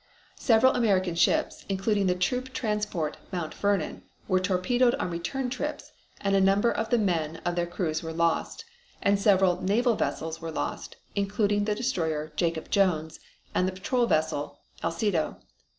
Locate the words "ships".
1.13-1.63